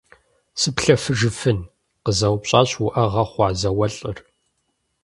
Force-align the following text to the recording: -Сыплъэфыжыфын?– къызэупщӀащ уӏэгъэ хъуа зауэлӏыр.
-Сыплъэфыжыфын?– 0.59 1.59
къызэупщӀащ 2.03 2.69
уӏэгъэ 2.85 3.23
хъуа 3.29 3.47
зауэлӏыр. 3.59 4.17